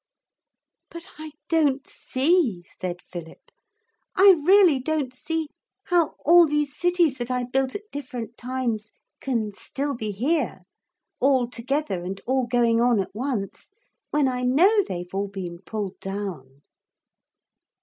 'But 0.89 1.03
I 1.19 1.33
don't 1.47 1.87
see,' 1.87 2.65
said 2.79 3.03
Philip, 3.03 3.51
'I 4.15 4.41
really 4.43 4.79
don't 4.79 5.13
see 5.13 5.49
how 5.83 6.15
all 6.25 6.47
these 6.47 6.75
cities 6.75 7.19
that 7.19 7.29
I 7.29 7.43
built 7.43 7.75
at 7.75 7.91
different 7.91 8.35
times 8.35 8.93
can 9.19 9.51
still 9.51 9.93
be 9.93 10.09
here, 10.11 10.63
all 11.19 11.47
together 11.47 12.03
and 12.03 12.19
all 12.25 12.47
going 12.47 12.81
on 12.81 12.99
at 12.99 13.13
once, 13.13 13.69
when 14.09 14.27
I 14.27 14.41
know 14.41 14.81
they've 14.83 15.13
all 15.13 15.27
been 15.27 15.59
pulled 15.67 15.99
down.' 15.99 16.63